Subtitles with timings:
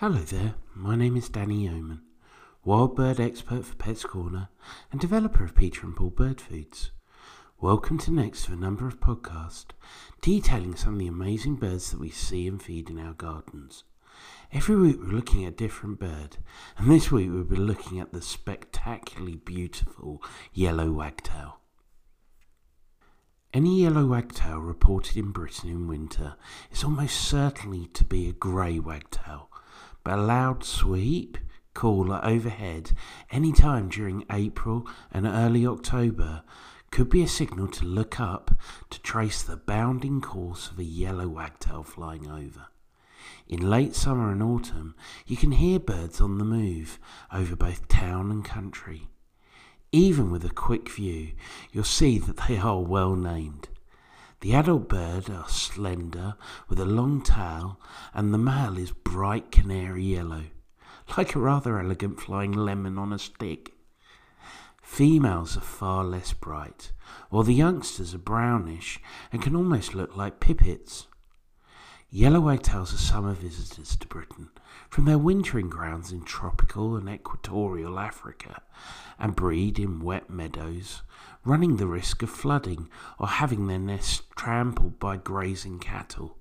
[0.00, 2.02] Hello there, my name is Danny Yeoman,
[2.66, 4.50] wild bird expert for Pets Corner
[4.92, 6.90] and developer of Peter and Paul Bird Foods.
[7.62, 9.70] Welcome to Next for a number of podcasts
[10.20, 13.84] detailing some of the amazing birds that we see and feed in our gardens.
[14.52, 16.36] Every week we're looking at a different bird,
[16.76, 20.22] and this week we'll be looking at the spectacularly beautiful
[20.52, 21.60] yellow wagtail.
[23.54, 26.36] Any yellow wagtail reported in Britain in winter
[26.70, 29.48] is almost certainly to be a grey wagtail,
[30.06, 31.36] but a loud sweep
[31.74, 32.92] caller overhead
[33.32, 36.44] any time during April and early October
[36.92, 38.52] could be a signal to look up
[38.88, 42.68] to trace the bounding course of a yellow wagtail flying over.
[43.48, 44.94] In late summer and autumn,
[45.26, 47.00] you can hear birds on the move
[47.32, 49.08] over both town and country.
[49.90, 51.32] Even with a quick view,
[51.72, 53.70] you'll see that they are well named.
[54.46, 56.36] The adult bird are slender
[56.68, 57.80] with a long tail,
[58.14, 60.44] and the male is bright canary yellow,
[61.18, 63.72] like a rather elegant flying lemon on a stick.
[64.80, 66.92] Females are far less bright,
[67.28, 69.00] while the youngsters are brownish
[69.32, 71.08] and can almost look like pipits.
[72.10, 74.50] Yellow wagtails are summer visitors to Britain
[74.88, 78.62] from their wintering grounds in tropical and equatorial Africa
[79.18, 81.02] and breed in wet meadows,
[81.44, 86.38] running the risk of flooding or having their nests trampled by grazing cattle.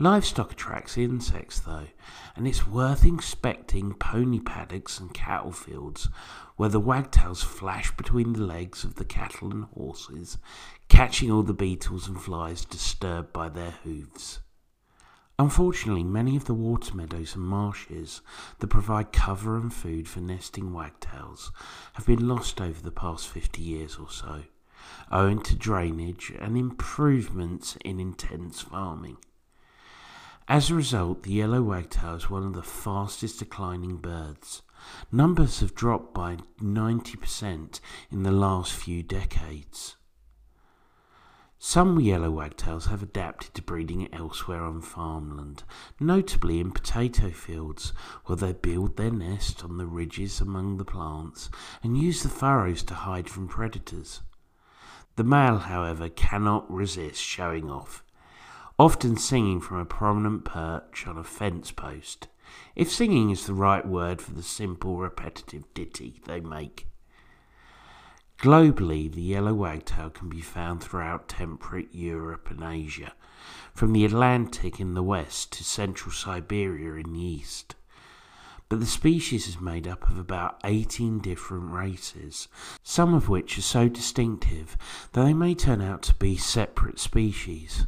[0.00, 1.86] Livestock attracts insects, though,
[2.34, 6.08] and it's worth inspecting pony paddocks and cattle fields
[6.56, 10.36] where the wagtails flash between the legs of the cattle and horses,
[10.88, 14.40] catching all the beetles and flies disturbed by their hoofs.
[15.38, 18.22] Unfortunately, many of the water meadows and marshes
[18.60, 21.50] that provide cover and food for nesting wagtails
[21.94, 24.44] have been lost over the past 50 years or so,
[25.10, 29.16] owing to drainage and improvements in intense farming.
[30.46, 34.62] As a result, the yellow wagtail is one of the fastest declining birds.
[35.10, 39.96] Numbers have dropped by 90% in the last few decades.
[41.66, 45.62] Some yellow wagtails have adapted to breeding elsewhere on farmland,
[45.98, 47.94] notably in potato fields,
[48.26, 51.48] where they build their nest on the ridges among the plants
[51.82, 54.20] and use the furrows to hide from predators.
[55.16, 58.04] The male, however, cannot resist showing off,
[58.78, 62.28] often singing from a prominent perch on a fence post,
[62.76, 66.88] if singing is the right word for the simple repetitive ditty they make.
[68.38, 73.14] Globally, the yellow wagtail can be found throughout temperate Europe and Asia,
[73.72, 77.74] from the Atlantic in the west to central Siberia in the east.
[78.68, 82.48] But the species is made up of about 18 different races,
[82.82, 84.76] some of which are so distinctive
[85.12, 87.86] that they may turn out to be separate species.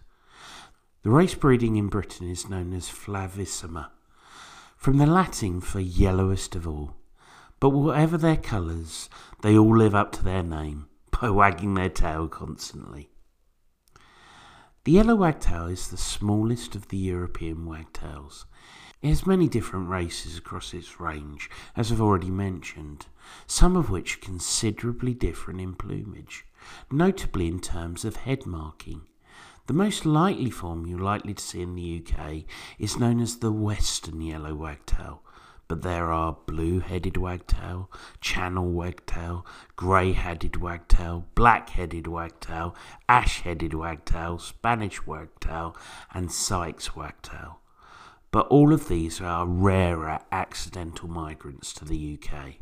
[1.03, 3.91] The race breeding in Britain is known as Flavissima,
[4.77, 6.95] from the Latin for yellowest of all.
[7.59, 9.09] But whatever their colours,
[9.43, 10.87] they all live up to their name
[11.21, 13.11] by wagging their tail constantly.
[14.85, 18.47] The yellow wagtail is the smallest of the European wagtails.
[19.03, 23.07] It has many different races across its range, as I've already mentioned,
[23.47, 26.47] some of which are considerably different in plumage,
[26.91, 29.03] notably in terms of head marking.
[29.67, 32.45] The most likely form you're likely to see in the UK
[32.79, 35.23] is known as the Western yellow wagtail,
[35.69, 37.91] but there are blue-headed wagtail,
[38.21, 39.45] channel wagtail,
[39.75, 42.75] grey-headed wagtail, black-headed wagtail,
[43.09, 45.77] ash-headed wagtail, Spanish wagtail,
[46.13, 47.61] and Sykes wagtail.
[48.31, 52.57] But all of these are rarer accidental migrants to the UK.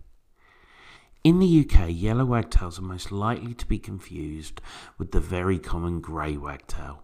[1.22, 4.60] In the UK, yellow wagtails are most likely to be confused
[4.98, 7.03] with the very common grey wagtail.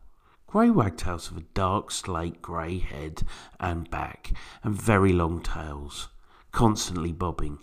[0.51, 3.23] Grey wagtails have a dark slate grey head
[3.61, 4.33] and back
[4.65, 6.09] and very long tails,
[6.51, 7.61] constantly bobbing,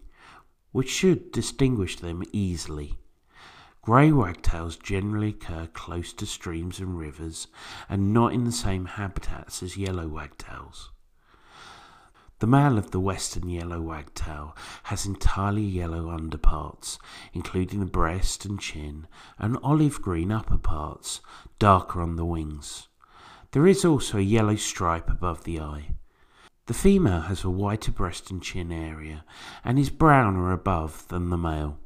[0.71, 2.97] which should distinguish them easily.
[3.81, 7.47] Grey wagtails generally occur close to streams and rivers
[7.89, 10.89] and not in the same habitats as yellow wagtails.
[12.39, 16.99] The male of the western yellow wagtail has entirely yellow underparts,
[17.33, 19.07] including the breast and chin,
[19.39, 21.19] and olive green upperparts,
[21.57, 22.89] darker on the wings.
[23.51, 25.95] There is also a yellow stripe above the eye.
[26.67, 29.25] The female has a whiter breast and chin area
[29.63, 31.79] and is browner above than the male.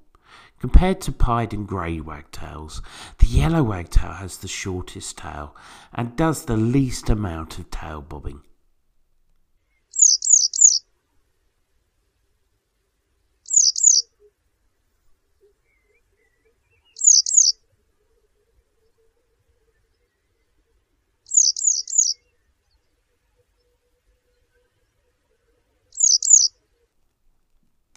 [0.59, 2.81] Compared to pied and grey wagtails,
[3.19, 5.56] the yellow wagtail has the shortest tail
[5.94, 8.42] and does the least amount of tail bobbing.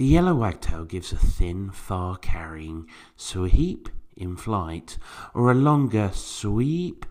[0.05, 2.87] The yellow wagtail gives a thin, far carrying
[3.17, 4.99] sweep in flight
[5.33, 7.07] or a longer sweep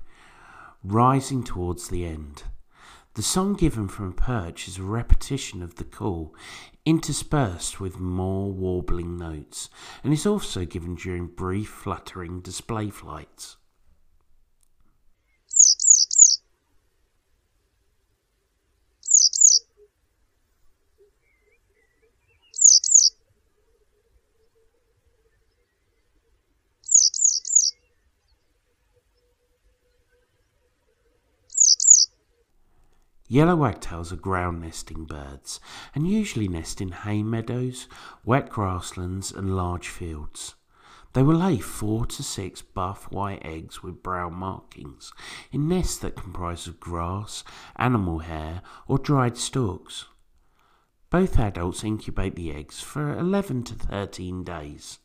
[0.84, 2.44] rising towards the end.
[3.16, 6.36] The song given from a perch is a repetition of the call,
[6.86, 9.72] interspersed with more warbling notes,
[10.04, 13.58] and is also given during brief fluttering display flights.
[33.34, 35.60] Yellow wagtails are ground nesting birds
[35.96, 37.88] and usually nest in hay meadows,
[38.24, 40.54] wet grasslands, and large fields.
[41.14, 45.12] They will lay four to six buff white eggs with brown markings
[45.52, 47.44] in nests that comprise of grass,
[47.76, 50.06] animal hair, or dried stalks.
[51.10, 55.00] Both adults incubate the eggs for 11 to 13 days.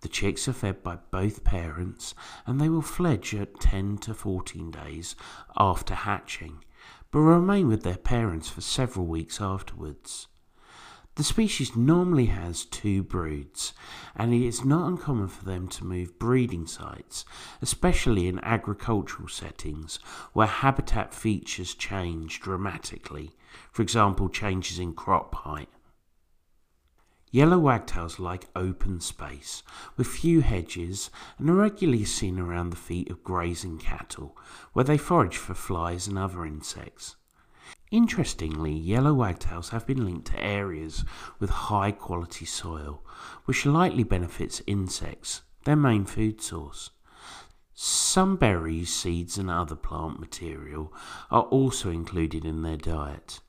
[0.00, 2.16] The chicks are fed by both parents
[2.48, 5.14] and they will fledge at 10 to 14 days
[5.56, 6.64] after hatching
[7.10, 10.28] but remain with their parents for several weeks afterwards.
[11.16, 13.74] The species normally has two broods,
[14.14, 17.24] and it is not uncommon for them to move breeding sites,
[17.60, 19.98] especially in agricultural settings
[20.32, 23.32] where habitat features change dramatically,
[23.72, 25.68] for example, changes in crop height.
[27.32, 29.62] Yellow wagtails like open space,
[29.96, 34.36] with few hedges, and are regularly seen around the feet of grazing cattle,
[34.72, 37.14] where they forage for flies and other insects.
[37.92, 41.04] Interestingly, yellow wagtails have been linked to areas
[41.38, 43.04] with high quality soil,
[43.44, 46.90] which likely benefits insects, their main food source.
[47.74, 50.92] Some berries, seeds, and other plant material
[51.30, 53.40] are also included in their diet.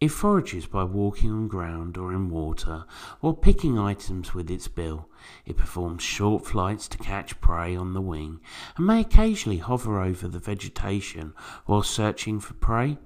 [0.00, 2.84] It forages by walking on ground or in water
[3.22, 5.08] or picking items with its bill.
[5.46, 8.40] It performs short flights to catch prey on the wing
[8.76, 11.32] and may occasionally hover over the vegetation
[11.66, 12.98] while searching for prey.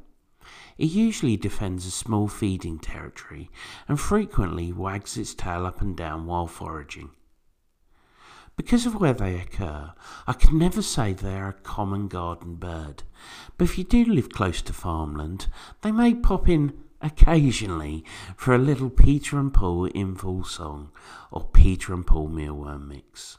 [0.78, 3.50] It usually defends a small feeding territory
[3.86, 7.10] and frequently wags its tail up and down while foraging.
[8.58, 9.92] Because of where they occur,
[10.26, 13.04] I can never say they are a common garden bird,
[13.56, 15.46] but if you do live close to farmland,
[15.82, 18.04] they may pop in occasionally
[18.36, 20.90] for a little Peter and Paul in full song
[21.30, 23.38] or Peter and Paul mealworm mix.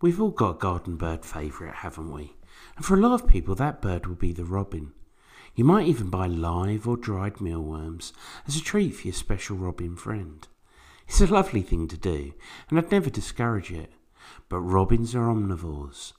[0.00, 2.36] We've all got a garden bird favourite, haven't we?
[2.76, 4.92] And for a lot of people, that bird will be the robin.
[5.54, 8.14] You might even buy live or dried mealworms
[8.48, 10.48] as a treat for your special robin friend.
[11.06, 12.34] It's a lovely thing to do,
[12.68, 13.92] and I'd never discourage it.
[14.48, 16.12] But robins are omnivores,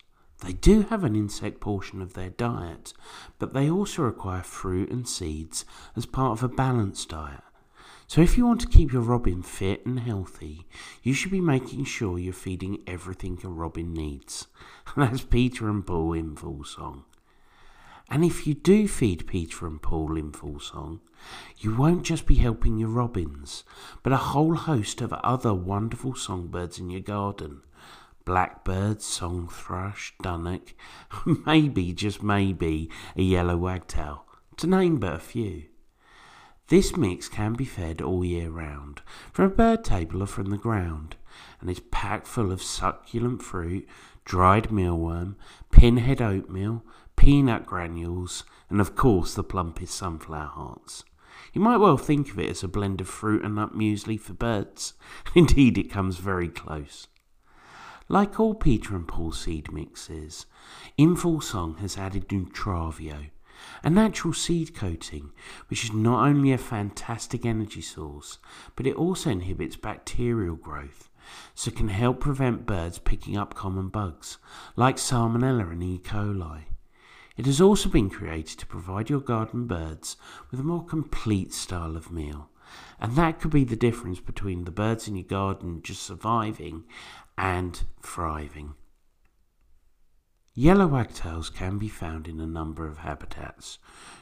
[0.43, 2.93] they do have an insect portion of their diet,
[3.39, 7.41] but they also require fruit and seeds as part of a balanced diet.
[8.05, 10.65] So, if you want to keep your robin fit and healthy,
[11.03, 14.47] you should be making sure you're feeding everything a robin needs.
[14.95, 17.03] That's Peter and Paul in full song.
[18.09, 21.01] And if you do feed Peter and Paul in full song,
[21.57, 23.63] you won't just be helping your robins,
[24.03, 27.61] but a whole host of other wonderful songbirds in your garden
[28.27, 30.73] blackbird, song thrush, dunnock,
[31.45, 34.25] maybe, just maybe, a yellow wagtail,
[34.57, 35.63] to name but a few.
[36.67, 40.57] This mix can be fed all year round, from a bird table or from the
[40.57, 41.15] ground,
[41.61, 43.87] and is packed full of succulent fruit,
[44.25, 45.37] dried mealworm,
[45.71, 46.83] pinhead oatmeal,
[47.17, 51.03] peanut granules, and of course the plumpest sunflower hearts.
[51.53, 54.33] You might well think of it as a blend of fruit and nut muesli for
[54.33, 54.93] birds.
[55.35, 57.07] Indeed, it comes very close.
[58.09, 60.45] Like all Peter and Paul seed mixes,
[60.97, 63.31] In Full Song has added Nutravio,
[63.83, 65.31] a natural seed coating
[65.67, 68.37] which is not only a fantastic energy source,
[68.75, 71.09] but it also inhibits bacterial growth,
[71.53, 74.37] so can help prevent birds picking up common bugs
[74.75, 75.99] like Salmonella and E.
[75.99, 76.63] coli.
[77.37, 80.17] It has also been created to provide your garden birds
[80.49, 82.49] with a more complete style of meal.
[82.99, 86.85] And that could be the difference between the birds in your garden just surviving
[87.37, 88.73] and thriving.
[90.55, 93.77] Yellow wagtails can be found in a number of habitats.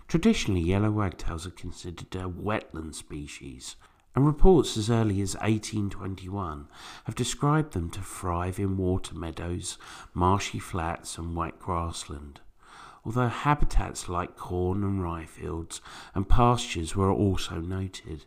[0.10, 3.78] Traditionally, yellow wagtails are considered a wetland species,
[4.14, 6.68] and reports as early as 1821
[7.06, 9.78] have described them to thrive in water meadows,
[10.14, 12.42] marshy flats, and wet grassland.
[13.06, 15.80] Although habitats like corn and rye fields
[16.16, 18.26] and pastures were also noted.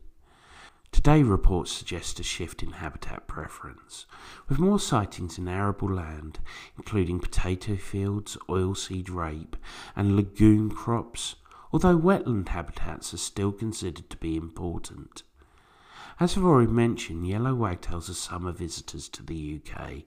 [0.92, 4.06] Today, reports suggest a shift in habitat preference,
[4.49, 6.38] with more sightings in arable land,
[6.76, 9.56] including potato fields, oilseed rape,
[9.94, 11.37] and legume crops,
[11.73, 15.25] although wetland habitats are still considered to be important.
[16.20, 20.02] As I've already mentioned, yellow wagtails are summer visitors to the UK.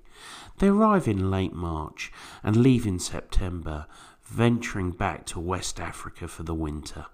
[0.58, 2.12] They arrive in late March
[2.44, 3.86] and leave in September,
[4.24, 7.06] venturing back to West Africa for the winter.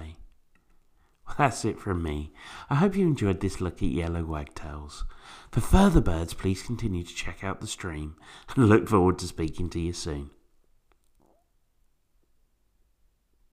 [1.25, 2.33] Well, that's it from me.
[2.69, 5.05] I hope you enjoyed this look at yellow wagtails.
[5.51, 8.17] For further birds, please continue to check out the stream
[8.55, 10.31] and look forward to speaking to you soon.